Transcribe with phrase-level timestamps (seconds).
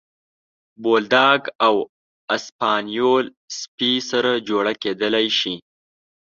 [0.83, 1.75] بولداګ او
[2.35, 3.25] اسپانیول
[3.59, 5.55] سپي سره جوړه کېدلی شي.